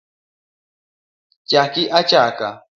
[1.49, 2.47] Chaki achaka